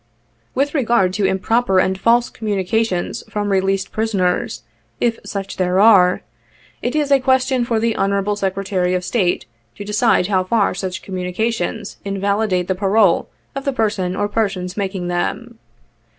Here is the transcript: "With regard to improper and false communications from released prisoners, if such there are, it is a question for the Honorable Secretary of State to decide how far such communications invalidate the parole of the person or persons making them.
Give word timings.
"With 0.55 0.73
regard 0.73 1.13
to 1.13 1.27
improper 1.27 1.77
and 1.77 1.95
false 1.95 2.31
communications 2.31 3.23
from 3.31 3.51
released 3.51 3.91
prisoners, 3.91 4.63
if 4.99 5.19
such 5.23 5.57
there 5.57 5.79
are, 5.79 6.23
it 6.81 6.95
is 6.95 7.11
a 7.11 7.19
question 7.19 7.63
for 7.65 7.79
the 7.79 7.95
Honorable 7.95 8.35
Secretary 8.35 8.95
of 8.95 9.03
State 9.03 9.45
to 9.75 9.85
decide 9.85 10.25
how 10.25 10.43
far 10.43 10.73
such 10.73 11.03
communications 11.03 11.97
invalidate 12.03 12.67
the 12.67 12.73
parole 12.73 13.29
of 13.53 13.63
the 13.63 13.73
person 13.73 14.15
or 14.15 14.27
persons 14.27 14.75
making 14.75 15.07
them. 15.07 15.59